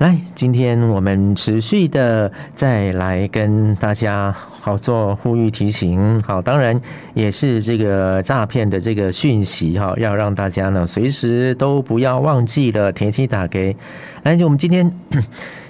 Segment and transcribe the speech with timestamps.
[0.00, 6.74] 来，今天我们持续的再来跟大家好做呼吁提醒，好，当然
[7.12, 13.76] 也是这个诈骗的这个讯息哈，要让大家呢随时都不要忘记了填写打给。
[14.22, 14.90] 来，就我们今天。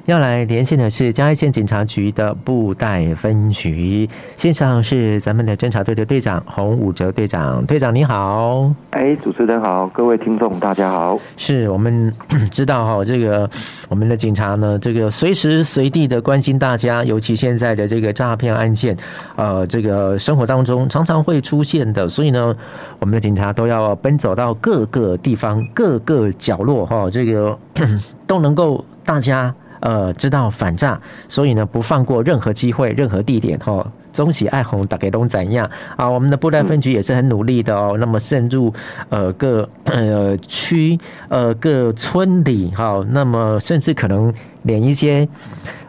[0.07, 8.73] 要来连线的是嘉义县警察局的布袋分局，线上是咱们的侦查队的队长洪武哲队长，队长你好。
[8.91, 11.19] 哎，主持人好，各位听众大家好。
[11.37, 12.13] 是我们
[12.51, 13.49] 知道哈，这个
[13.88, 18.96] 我们的警察呢，这个随时随地的关心大家，尤其现在的这个诈骗案件，
[19.37, 22.56] 呃，这个生活当中常常会出现的，所以呢，
[22.98, 27.56] 我们的警察都要奔走到各个地方、各个角落哈，这个
[28.27, 29.55] 都能够大家。
[29.80, 36.09] 呃，知道反诈，所以呢，不放过任何机会、任何地点，哈，中喜爱红打给东怎样啊？
[36.09, 37.97] 我们的布袋分局也是很努力的哦。
[37.98, 38.73] 那么渗入
[39.09, 40.98] 呃各呃区
[41.29, 45.27] 呃各村里，哈，那么甚至可能连一些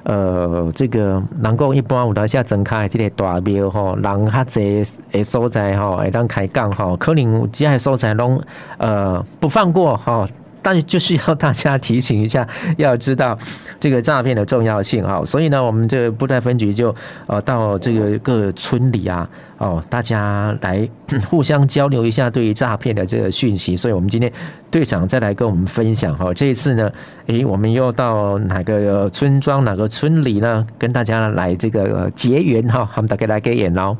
[0.04, 8.42] 呃这个能够一般有当下整开这个大庙哈，人较济诶所在哈，会当开讲哈，可能这些所在拢
[8.78, 10.28] 呃不放过哈。
[10.62, 13.38] 但是就是要大家提醒一下， 要知道
[13.80, 16.94] 这个诈骗的重要性哈，所以呢，我们这个布袋分局就
[17.28, 20.88] 呃到这个各村里啊，哦，大家来
[21.30, 23.76] 互相交流一下对于诈骗的这个讯息。
[23.76, 24.32] 所以我们今天
[24.70, 26.92] 队长再来跟我们分享哈，这一次呢，
[27.28, 30.66] 诶，我们又到哪个村庄、哪个村里呢？
[30.78, 33.98] 跟大家来这个结缘哈，我们大家来给演喽。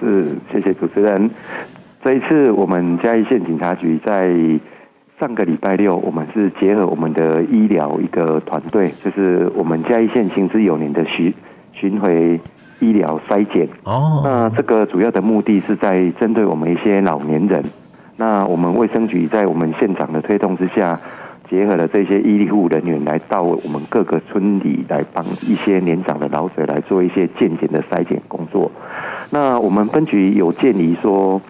[0.00, 1.30] 是，谢谢主持人。
[2.02, 4.34] 这一次我们嘉义县警察局在。
[5.20, 11.32] 上个礼拜六，我们是结合我们的医疗一个团队，就是我们嘉义县行之有年的巡
[11.72, 12.40] 巡回
[12.80, 13.68] 医疗筛检。
[13.84, 17.62] 哦，那这个主要的目的是在针对我们一些老年人。
[18.16, 20.98] 那我们卫生局在我们县长的推动之下，
[21.48, 28.68] 结合了这些医护人员来到我们各个村里来帮一些年长的老者来做一些健检的筛检工作。
[29.30, 31.40] 那我们分局有建议说。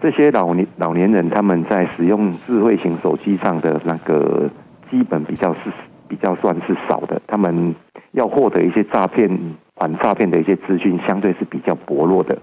[0.00, 4.48] 这些老年老年人他们在使用智慧型手机上的那个
[4.88, 5.70] 基本比较是
[6.06, 7.74] 比较算是少的，他们
[8.12, 9.28] 要获得一些诈骗
[9.74, 12.38] 反诈骗的一些资讯，相对是比较薄弱的。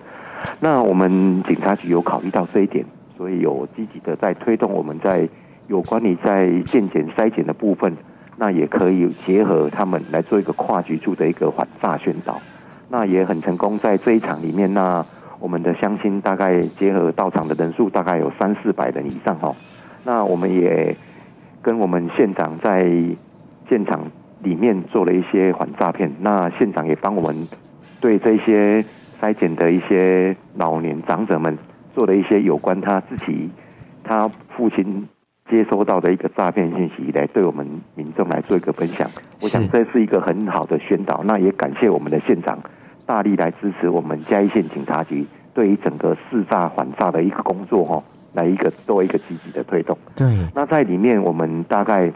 [0.59, 2.85] 那我们警察局有考虑到这一点，
[3.17, 5.27] 所以有积极的在推动我们在
[5.67, 7.95] 有关于在健检筛检的部分，
[8.35, 12.39] 那也可以结合他们来做一个跨局处的一个反诈宣导，
[12.89, 15.05] 那也很成功在这一场里面那。
[15.45, 19.55] 我们的乡亲大概结合到场的人数大概有三四百人以上哈，
[20.03, 20.97] 那我们也
[21.61, 22.91] 跟我们县长在
[23.69, 24.09] 现场
[24.41, 27.47] 里面做了一些反诈骗，那县长也帮我们
[28.01, 28.83] 对这些
[29.21, 31.55] 筛检的一些老年长者们
[31.93, 33.47] 做了一些有关他自己
[34.03, 35.07] 他父亲
[35.47, 39.07] 接收到的一个诈骗信息来对我们民众来做一个分享，
[39.43, 42.57] 我想这是一个很好的宣导，那也感谢我们的县长。
[43.05, 49.97] 大力来支持我们嘉义县警察局对于整个识诈反诈的一个工作哈，来一个做一个积极的推动。
[50.15, 52.11] 对，那在里面我们大概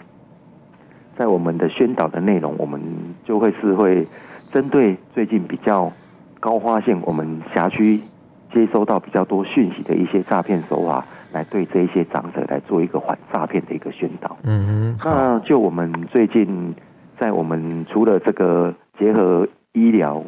[1.16, 2.82] 在我们的宣导的内容，我们
[3.24, 4.06] 就会是会
[4.52, 5.92] 针对最近比较
[6.40, 8.00] 高发现我们辖区
[8.52, 14.36] 接收到比较多讯息的一些诈骗手法，来对这一些长者来做一个反诈骗的一个宣导。
[14.44, 16.74] 嗯哼，那就我们最近
[17.18, 20.22] 在我们除了这个结合医疗。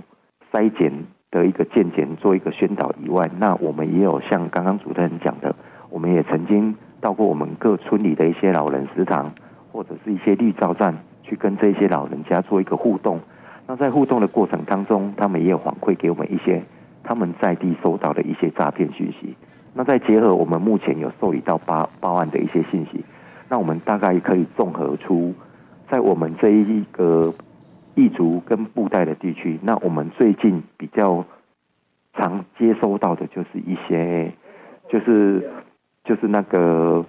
[0.52, 0.92] 筛检
[1.32, 5.56] 的一个健检做一个宣导以外，那我们也有像刚刚主持人讲的，
[5.90, 9.32] 我们也曾经到过我们各村里的一些老人食堂，
[9.72, 13.20] 或者是一些绿照站，去跟这些老人家做一个互动。
[13.66, 16.62] 那在互动的过程当中，他们也有反馈给我们一些
[17.02, 19.34] 他们在地收到的一些诈骗讯息。
[19.74, 23.06] 那再结合我们目前有受理到报报案的一些信息，
[23.48, 25.34] 那我们大概可以综合出
[25.90, 27.34] 在我们这一个。
[27.96, 31.26] 异族跟布袋的地区，那我们最近比较
[32.14, 34.32] 常接收到的就是一些，
[34.90, 35.50] 就是
[36.04, 37.04] 就是那个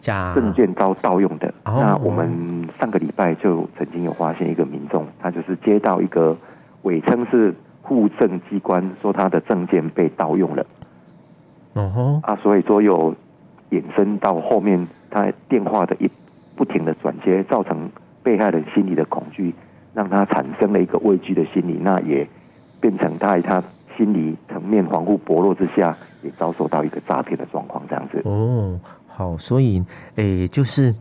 [0.00, 1.52] 证件遭盗用的。
[1.64, 6.36] 那我们上个礼拜就曾经有发现一个民众，他就是接到一个
[6.82, 10.66] 伪称是户政机关，说他的证件被盗用了。
[11.74, 13.14] 嗯哼，啊，所以说有
[13.70, 16.10] 衍生到后面，他电话的一
[16.54, 17.90] 不停的转接，造成
[18.22, 19.54] 被害人心里的恐惧。
[19.94, 22.28] 让他产生了一个畏惧的心理，那也
[22.80, 23.62] 变成他在他
[23.96, 28.20] 心理层面防护薄弱之下，也遭受到一个诈骗的状况，这样子。
[28.24, 29.84] 哦，好，所以
[30.16, 30.92] 诶、就是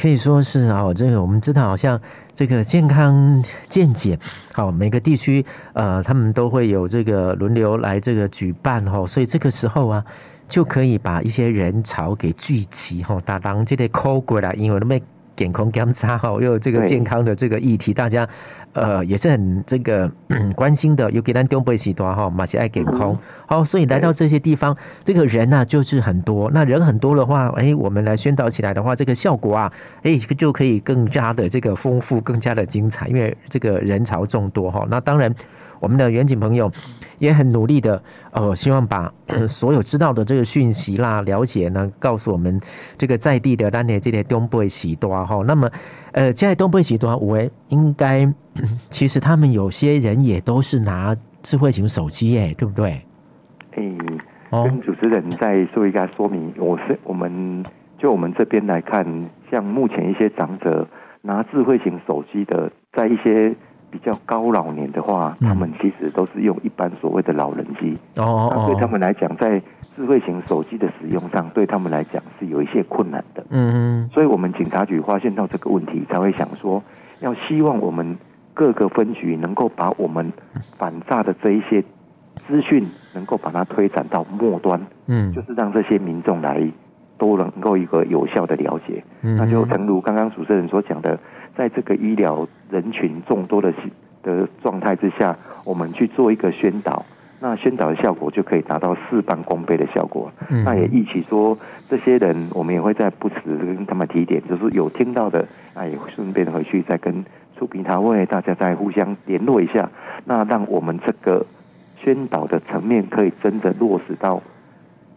[0.00, 2.00] 可以说是啊，这个我们知道，好像
[2.32, 4.16] 这个健康健检，
[4.52, 10.04] 好，每个地区呃，他们都会有这个轮流来这个举办哈，所以这个时候啊，
[10.46, 14.96] 就可以把一些人潮给聚集哈，打当这个 call 过来，因为那么。
[15.36, 18.28] 健康检查哈，又有这个健康的这个议题，大家
[18.76, 20.08] 呃也是很这个
[20.54, 21.10] 关心的。
[21.10, 26.50] 尤其咱东北时段哈，马西爱健康，好，所以来到这些地方，这个人呢、啊、就是很多。
[26.52, 34.86] 那人很多的话，哎，我们来宣导起来的话，这个效果啊，哎，就可以更加的这个丰富，更加的精彩，因为这个人潮众多哈。
[34.90, 35.34] 那当然。
[35.78, 36.72] 我们的远景朋友
[37.18, 39.12] 也很努力的，呃，希望把
[39.46, 42.58] 所有知道的这个讯息啦、了解呢，告诉我们
[42.96, 45.44] 这个在地的当地这些东北喜多哈。
[45.46, 45.70] 那么，
[46.16, 48.26] 呃，在东北集团，我应该
[48.88, 53.02] 其实他们有些人也都是拿智慧型手机，哎，对不对？
[53.72, 53.84] 哎，
[54.50, 57.62] 跟主持人再做一下说明，我是我们
[57.98, 59.04] 就我们这边来看，
[59.50, 60.88] 像目前一些长者
[61.20, 63.54] 拿智慧型手机的，在一些。
[63.90, 69.62] 比较高老年的话，他们其实都是用一般所谓的老人机哦，那对他们来讲，在
[69.94, 73.44] 智慧型手机的使用上，对他们来讲是有一些困难的。
[73.50, 76.82] 嗯嗯，所以我们警察局发现到这个问题，才会想说，
[77.20, 78.18] 要希望我们
[78.52, 80.32] 各个分局能够把我们
[80.76, 81.82] 反诈的这一些
[82.46, 84.80] 资讯，能够把它推展到末端。
[85.06, 86.60] 嗯，就是让这些民众来
[87.16, 89.02] 都能够一个有效的了解。
[89.22, 91.18] 嗯，那就诚如刚刚主持人所讲的。
[91.56, 93.72] 在这个医疗人群众多的
[94.22, 97.04] 的状态之下，我们去做一个宣导，
[97.40, 100.30] 那宣导的效果就可以达到事半功倍的效果。
[100.48, 101.56] 嗯、那也一起说，
[101.88, 107.24] 这些人我们也会在不时跟他们提点，就是有听到的，那也会顺便回去再跟
[107.56, 109.88] 出平台位大家再互相联络一下，
[110.24, 111.46] 那让我们这个
[112.02, 114.42] 宣导的层面可以真的落实到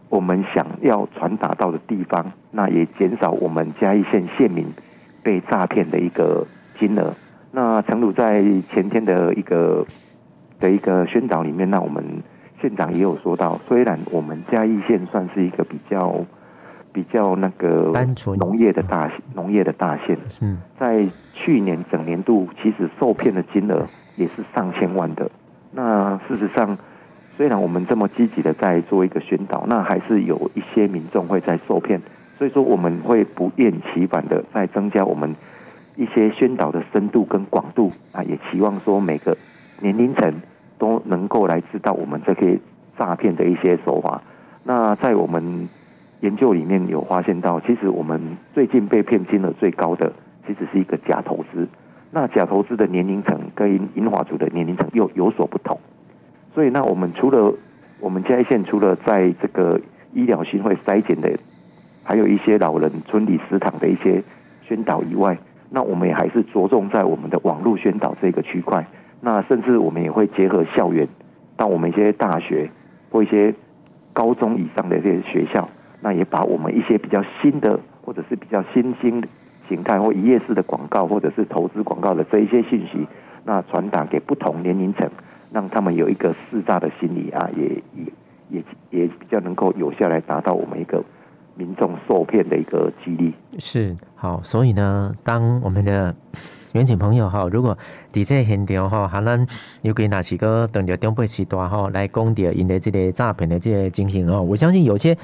[0.08, 4.66] 我们想要传达到的地方，那也减少我们嘉义县县民。
[5.30, 6.44] 被诈骗的一个
[6.76, 7.14] 金额，
[7.52, 8.42] 那陈鲁在
[8.72, 9.86] 前天的一个
[10.58, 12.04] 的一个宣导里面，那我们
[12.60, 16.16] 县长也有说到，虽然我们嘉义县算是一个比较
[16.92, 17.92] 比较那个
[18.38, 23.86] 农业的大农业的大县，嗯，在去年整年度其实受骗的金额
[24.16, 25.30] 也是上千万的。
[25.70, 26.76] 那事实上，
[27.36, 32.02] 虽然我们这么积极的在做一个宣导，那还是有一些民众会在受骗。
[32.40, 35.36] 所以说，我们会不厌其烦的在增加我们
[35.94, 39.36] 一些宣导的深度跟广度啊，也期望说每个
[39.78, 40.40] 年龄层
[40.78, 42.58] 都能够来知道我们这些
[42.98, 44.22] 诈骗的一些手法。
[44.64, 45.68] 那在我们
[46.20, 50.10] 研究里面有发现到，其实我们最近被骗金额最高的，
[50.46, 51.68] 其实是一个假投资。
[52.10, 55.78] 那假投资的年龄层跟银华族的年龄层又有所不同。
[56.54, 57.52] 所以，那我们除了
[58.00, 59.78] 我们嘉义县除了在这个
[60.14, 61.38] 医疗巡回筛检的。
[62.02, 64.22] 还有一些老人村里食堂的一些
[64.66, 65.38] 宣导以外，
[65.68, 68.84] 那我们也还是着重在我们的网络宣导这个区块。
[69.20, 71.06] 那甚至我们也会结合校园，
[71.56, 72.70] 到我们一些大学
[73.10, 73.54] 或一些
[74.12, 75.68] 高中以上的这些学校，
[76.00, 79.22] 那也把我们一些比较新的或者是比较新兴
[79.68, 83.06] 形态或一页式的广告或者是投资广告的这一些信息，
[83.44, 85.08] 那传达给不同年龄层，
[85.52, 88.12] 让他们有一个试诈的心理啊，也也
[88.48, 91.04] 也也比较能够有效来达到我们一个。
[91.60, 96.14] 民众受骗的一个几率是好，所以呢，当我们的
[96.72, 97.76] 远景朋友哈，如果
[98.10, 99.46] 在这现场哈，可能
[99.82, 105.14] 有给哪几个等着东北时段哈来讲掉引来这个诈骗的这些情形哦，我相信有些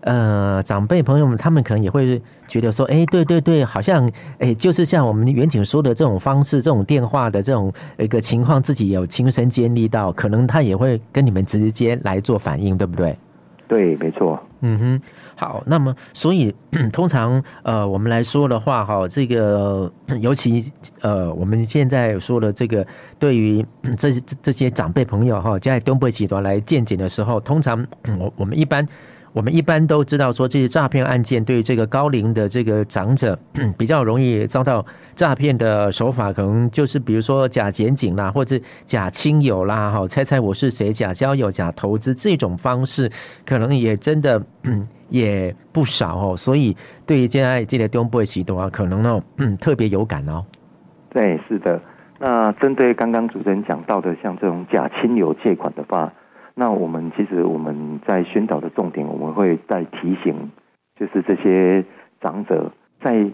[0.00, 4.04] 呃长辈朋友们，他们可能也会觉得说，哎、欸，对对对，好像
[4.38, 13.16] 哎、欸，就是像我们远景说的这种方式，这种电话的这种一个情况，自己有亲身经历到，可能他也会跟你们直接来做反应，对不对？
[13.66, 14.40] 对，没错。
[14.60, 15.00] 嗯哼，
[15.36, 16.54] 好，那么所以
[16.92, 22.86] 通常呃，我们来说的话，哈，这个 尤其呃，我们现在说的这个，
[23.18, 23.64] 对于
[23.98, 24.10] 这
[24.42, 27.86] 这些长辈朋友哈，在东北集团来见景的时候，通常
[28.18, 28.86] 我我们一般。
[29.34, 33.36] 我们一般都知道说，这些诈骗案件对这个高龄的这个长者
[33.76, 34.86] 比较容易遭到
[35.16, 43.10] 诈骗的手法，可能就是比如说假检警啦，或者假亲友啦，哈，猜猜我是谁，假交友、假投资这种方式，
[43.44, 44.40] 可能也真的
[45.10, 46.36] 也不少哦。
[46.36, 49.20] 所以对于现在这个东部许多啊，可能呢
[49.60, 50.44] 特别有感哦。
[51.10, 51.82] 对，是的。
[52.20, 56.12] 那针对刚刚主持人讲到的，像这种假亲友借款的话。
[56.56, 60.52] 那我们其实我们在宣导的重点，我们会再提醒，
[60.94, 61.84] 就是这些
[62.20, 62.70] 长者，
[63.00, 63.26] 在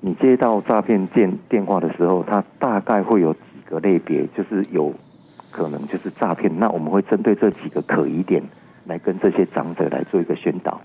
[0.00, 4.92] 你接到诈骗电电话的时候，他大概会有几个类别，就是有
[5.50, 6.52] 可能就是诈骗。
[6.58, 8.42] 那我们会针对这几个可疑点，
[8.84, 10.78] 来跟这些长者来做一个宣导。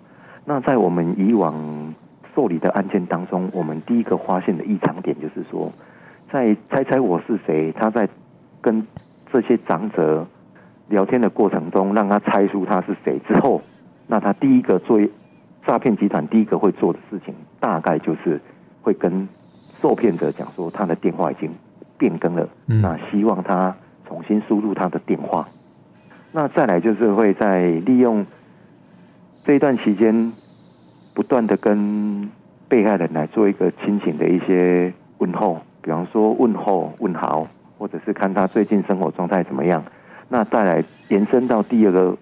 [0.45, 1.93] 那在我们以往
[2.33, 5.69] 受理的案件当中，我们第一个发现的异常点就是说，
[6.31, 8.07] 在猜猜我是谁，他在
[8.61, 8.87] 跟
[9.29, 10.25] 这些长者。
[10.91, 13.61] 聊天的过程中，让他猜出他是谁之后，
[14.07, 14.99] 那他第一个做
[15.65, 18.39] 诈骗集团第一个会做的事情，大概就是
[18.81, 19.27] 会跟
[19.79, 21.49] 受骗者讲说他的电话已经
[21.97, 23.75] 变更了，嗯、那希望他
[24.07, 25.47] 重新输入他的电话。
[26.33, 28.25] 那再来就是会在利用
[29.45, 30.31] 这一段期间，
[31.13, 32.29] 不断的跟
[32.67, 39.83] 被害人来做一个亲情的一些问候，比方说问候问好，或者是看他最近生活状态怎么样。
[40.33, 42.17] 那再来延伸到第二个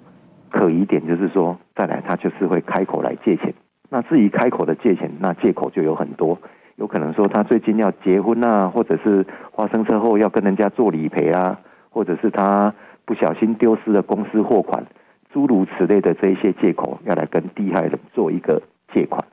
[0.50, 3.54] 可疑点，就是说再来他就是会开口来借钱。
[3.88, 6.40] 那至于开口的借钱，那借口就有很多，
[6.76, 11.60] 有可能说他最近要结婚啊，或者是发生车祸要跟人家做理赔啊，
[11.92, 12.74] 或者是他
[13.06, 14.84] 不小心丢失了公司货款，
[15.32, 19.24] 诸如此类的这一些借口，要来跟被害人做一个借款。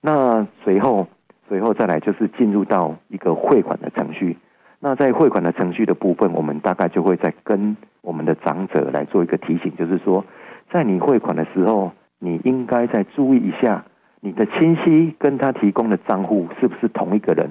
[0.00, 1.06] 那随后，
[1.50, 4.38] 随后再来就是进入到一个汇款的程序。
[4.80, 10.24] 那在汇款的程序的部分，我们大概就会再跟我们的长者来做一个提醒，就是说，
[10.72, 13.84] 在你汇款的时候，你应该再注意一下，
[14.20, 17.50] 你的亲戚跟他提供的账户是不是同一个人？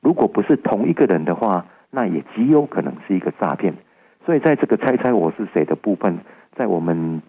[0.00, 3.74] 如果不是同一个人的话，那也极有可能是一个诈骗。
[4.24, 6.18] 所以，在这个猜猜我是谁的部分，
[6.56, 7.22] 在我们。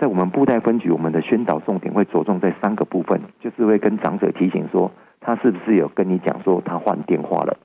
[0.00, 7.56] 在我们布袋分局，我们的宣导重点会着重在三个部分，就是会跟长者提醒说，他是不是有跟你讲说他换电话了。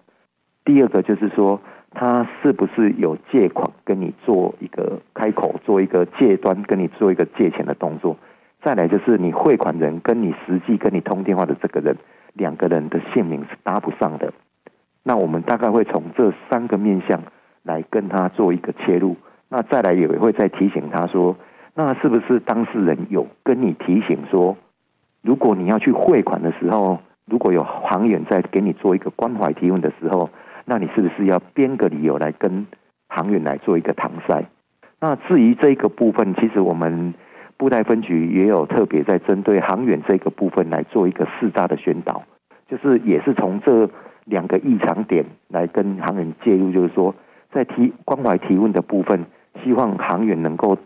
[0.65, 1.59] 第二个就是说，
[1.91, 8.17] 他是不是有借款跟你做一个开口，做一个借端跟你做一个借钱的动作。
[8.61, 11.97] 再来就是你汇款人跟你实际跟你通电话的这个人，
[12.33, 14.33] 两个人的姓名是搭不上的。
[15.03, 17.21] 那我们大概会从这三个面向
[17.61, 19.17] 来跟他做一个切入。
[19.49, 21.35] 那再来也会再提醒他说。
[21.75, 24.55] 那是不是当事人有跟你提醒说，
[25.23, 30.29] 如果你要去汇款的时候，如果有行员在给你做一个关怀提问的时候，
[30.65, 32.65] 那你是不是要编个理由来跟
[33.07, 34.45] 航员来做一个搪塞？
[34.99, 37.13] 那至于这个部分，其实我们
[37.57, 42.23] 布袋分局也有特别在针对航员这个部分来做一个适当的宣导，
[42.67, 43.89] 就是也是从这
[44.25, 47.13] 两个异常点来跟航员介入，就是说
[47.51, 49.25] 在提关怀提问的部分，
[49.63, 50.77] 希望航员能够。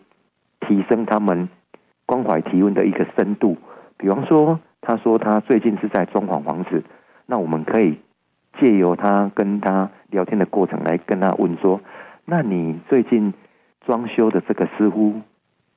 [0.60, 1.48] 提升他们
[2.08, 3.56] 关怀提问的一个深度，
[3.96, 6.84] 比方说，他说他最近是在装潢房子，
[7.28, 8.00] 那我们可以
[8.60, 11.82] 借由他跟他聊天的过程来跟他问说，
[12.26, 13.34] 那你最近
[13.86, 15.22] 装修的这个师傅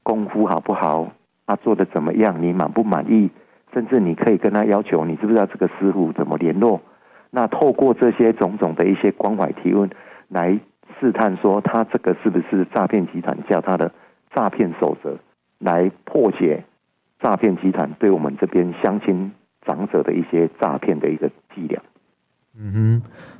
[0.02, 1.12] 功夫好不好？
[1.46, 2.42] 他做的怎么样？
[2.42, 3.30] 你满不满意？
[3.72, 6.80] 甚至你可以跟他要求，你知不知道这个师傅怎么联络？
[7.30, 9.90] 那透过这些种种的一些关怀提问
[10.28, 10.58] 来
[10.98, 13.92] 试探说，他这个是不是诈骗集团叫他的？
[14.32, 15.18] 诈骗守则
[15.58, 16.62] 来破解
[17.18, 19.32] 诈骗集团对我们这边乡亲
[19.66, 21.82] 长者的一些诈骗的一个伎俩。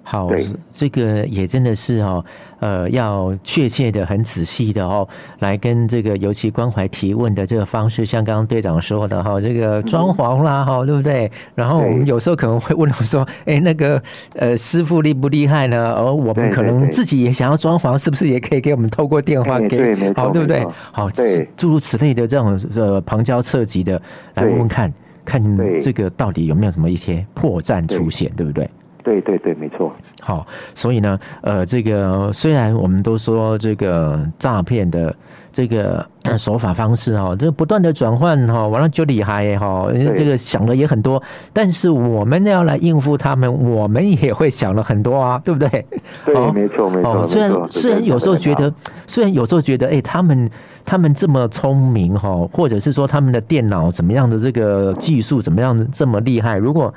[0.02, 0.29] 好，
[0.73, 2.25] 这个也真的是哦，
[2.59, 5.07] 呃，要确切的、很仔细的哦，
[5.38, 11.31] 来跟这个尤其关怀提问的这个方式，像刚刚队长说的哈，这个装潢啦哈，嗯、对不对？
[11.55, 14.02] 然后我们有时候可能会问到说，哎，那个
[14.35, 15.93] 呃，师傅厉不厉害呢？
[15.93, 19.95] 而我们可能自己也想要装潢，是不是也可以给我们透过电话给？
[19.95, 20.67] 对，好，对不对？
[20.90, 21.09] 好，
[21.57, 24.00] 诸如此类的这种呃旁敲侧击的
[24.35, 24.93] 来问问看，
[25.25, 25.40] 看
[25.81, 28.69] 这个到底有没有什么一些破绽出现，对，对不对？
[29.02, 29.92] 对对对，没错。
[30.21, 35.14] 好，所以呢，呃，这个虽然我们都说这个诈骗的
[35.50, 41.23] 这个 手法方式哈，这个不断的转换哈，完了就厉害哈，对这个想的也很多。
[41.52, 45.87] 但是我们要来应付他们，我们也会想了很多啊， 对不对？
[46.26, 47.25] 对，没错没错。
[47.25, 48.73] 虽然虽然有时候觉得，
[49.07, 50.50] 虽然有时候觉得，哎，他们
[50.85, 56.92] 他们这么聪明哈，或者是说他们的电脑怎么样的这个技术怎么样的这么厉害，如果。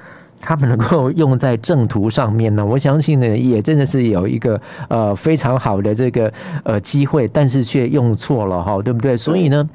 [0.46, 2.64] 他们能够用在正途上面呢？
[2.66, 4.60] 我相信呢，也真的是有一个
[4.90, 6.32] 呃非常好的这个
[6.64, 9.16] 呃机会，但是却用错了哈，对不对？
[9.16, 9.70] 所以呢，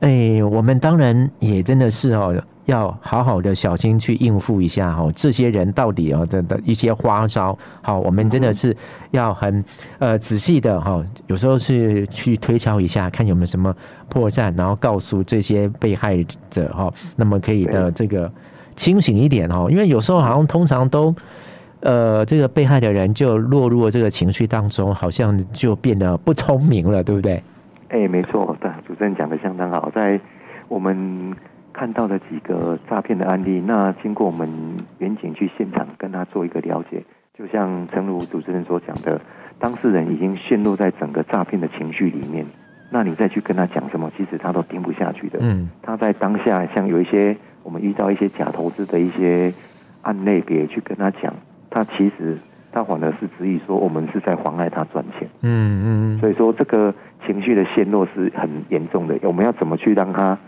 [0.00, 7.58] 哎，我们当然也真的是哦，要好好的小心去应付一下哈，这些人到底啊的的一些花招。
[7.80, 8.76] 好，我们真的是
[9.10, 9.64] 要很
[9.98, 13.74] 呃仔细的哈，有时候是去推敲一下，看有没有什么
[14.08, 18.30] 破绽，然后告诉这些被害者哈，那么可以的这个。
[18.76, 21.14] 清醒一点哦，因为有时候好像通常都，
[21.80, 27.42] 呃，这个被害的人就落入了这个情绪当中，好像就变得不聪明了，对不对？
[27.88, 29.90] 哎、欸，没错，对，主持人讲的相当好。
[29.94, 30.18] 在
[30.68, 31.34] 我们
[31.72, 34.48] 看到的几个诈骗的案例，那经过我们
[34.98, 37.02] 员警去现场跟他做一个了解，
[37.36, 39.20] 就像诚如主持人所讲的，
[39.58, 42.46] 当事人已经陷入在整个诈骗的情绪里面，
[42.90, 45.38] 那你再去跟他讲什么，其实他都听不下去的。
[45.42, 47.36] 嗯，他在当下像有一些。
[47.62, 49.52] 我们遇到一些假投资的一些
[50.02, 51.34] 案类别去跟他讲，
[51.70, 52.38] 他其实
[52.72, 55.28] 他反而是质疑说我们是在妨碍他赚钱。
[55.42, 56.18] 嗯嗯。
[56.20, 56.94] 所以说这个
[57.26, 59.16] 情绪的陷落是很严重的。
[59.22, 60.38] 我们要怎么去让他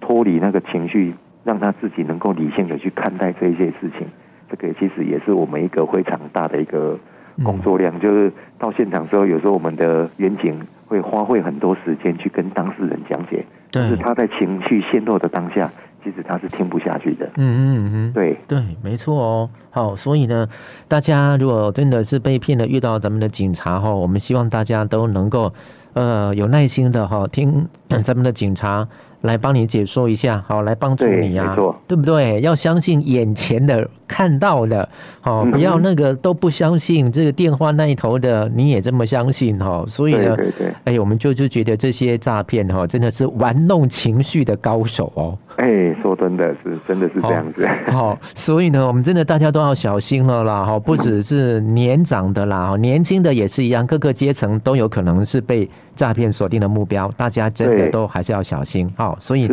[0.00, 4.06] 脱离那个情绪，让他自己能够理性的去看待这一些事情？
[4.50, 6.98] 这个其实也是我们一个非常大的一个
[7.42, 15.70] 工作量，就是到现场之后，有时候我们的员警会花费很多时间去跟当事人讲解，就是他在情绪陷落的当下。
[16.02, 17.26] 其实他是听不下去的。
[17.36, 19.50] 嗯嗯嗯，对对，没错哦。
[19.70, 20.48] 好，所以呢，
[20.86, 25.52] 大家如果真的是被骗了，遇到咱们的警察哈，我们希望大家都能够
[25.94, 28.86] 呃有耐心的哈听咱们的警察
[29.22, 32.40] 来帮你解说一下，好来帮助你啊，对，对不对？
[32.40, 34.88] 要相信眼前的看到的，
[35.20, 39.84] 好，不要那个都不相信这个电话那一头的，你也这么相信哈。
[39.88, 45.36] 所以呢，对对对，哎，我们就就觉得这些诈骗哈，真的是玩弄情绪的高手哦。
[45.56, 47.66] 哎，说真的是，真的是这样子。
[47.88, 50.64] 好，所以呢，我们真的大家都要小心了啦。
[50.64, 55.68] 哈，不只是年长的啦，年轻的也是一样，各个阶层都有可能是被
[55.98, 57.12] 诈骗锁定的目标。
[57.16, 58.88] 大家真的都还是要小心。
[58.96, 59.50] 哦，所以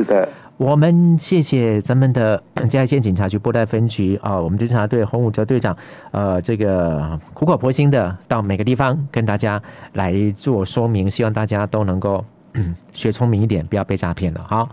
[0.58, 5.76] 我们谢谢咱们的 嘉义县警察局布袋分局啊，我们侦查队洪武哲队长，
[6.12, 9.62] 呃，这个苦口婆心的到每个地方跟大家
[9.94, 12.24] 来做说明，希望大家都能够
[12.94, 14.46] 学聪明一点，不要被诈骗了。
[14.48, 14.70] 好。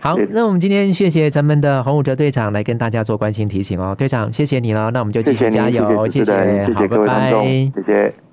[0.00, 8.27] 好，那我们今天谢谢咱们的洪武哲队长来跟大家做关心提醒哦，队长谢谢你了，那我们就继续加油，谢谢，谢谢，谢谢，好，拜拜，谢谢。